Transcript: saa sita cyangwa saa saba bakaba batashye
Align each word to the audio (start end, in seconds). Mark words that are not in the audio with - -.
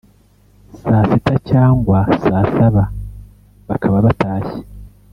saa 0.79 1.03
sita 1.09 1.35
cyangwa 1.49 1.99
saa 2.23 2.45
saba 2.57 2.83
bakaba 3.67 3.97
batashye 4.05 4.59